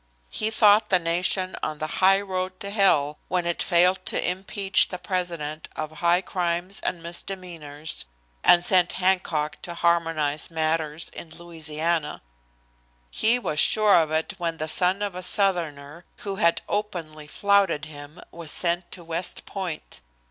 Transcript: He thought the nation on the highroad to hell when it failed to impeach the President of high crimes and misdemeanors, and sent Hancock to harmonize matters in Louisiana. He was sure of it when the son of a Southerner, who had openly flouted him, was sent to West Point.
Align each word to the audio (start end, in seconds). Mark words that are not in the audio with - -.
He 0.31 0.49
thought 0.49 0.89
the 0.89 0.97
nation 0.97 1.55
on 1.61 1.77
the 1.77 2.01
highroad 2.01 2.59
to 2.61 2.71
hell 2.71 3.19
when 3.27 3.45
it 3.45 3.61
failed 3.61 4.03
to 4.07 4.27
impeach 4.27 4.87
the 4.87 4.97
President 4.97 5.69
of 5.75 5.91
high 5.91 6.21
crimes 6.21 6.79
and 6.79 7.03
misdemeanors, 7.03 8.05
and 8.43 8.65
sent 8.65 8.93
Hancock 8.93 9.61
to 9.61 9.75
harmonize 9.75 10.49
matters 10.49 11.09
in 11.09 11.29
Louisiana. 11.29 12.23
He 13.11 13.37
was 13.37 13.59
sure 13.59 13.93
of 13.93 14.09
it 14.09 14.33
when 14.39 14.57
the 14.57 14.67
son 14.67 15.03
of 15.03 15.13
a 15.13 15.21
Southerner, 15.21 16.05
who 16.25 16.37
had 16.37 16.63
openly 16.67 17.27
flouted 17.27 17.85
him, 17.85 18.19
was 18.31 18.49
sent 18.49 18.91
to 18.93 19.03
West 19.03 19.45
Point. 19.45 20.01